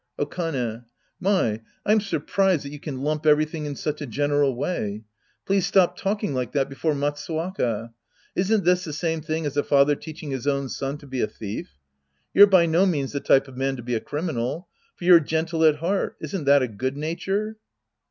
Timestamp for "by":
12.47-12.65